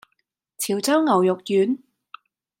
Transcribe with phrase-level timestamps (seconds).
[0.57, 1.77] 潮州牛肉丸